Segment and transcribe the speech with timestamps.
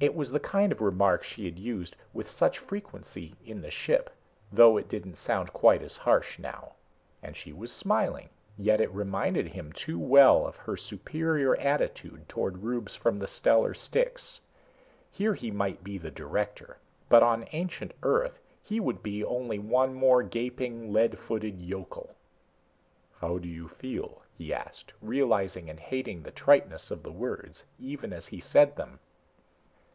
[0.00, 4.10] It was the kind of remark she had used with such frequency in the ship,
[4.52, 6.72] though it didn't sound quite as harsh now.
[7.22, 8.28] And she was smiling.
[8.58, 13.72] Yet it reminded him too well of her superior attitude towards rubes from the stellar
[13.72, 14.42] sticks.
[15.10, 16.76] Here he might be the director,
[17.08, 22.14] but on ancient Earth he would be only one more gaping, lead footed yokel.
[23.20, 28.12] "How do you feel?" he asked, realizing and hating the triteness of the words, even
[28.12, 28.98] as he said them.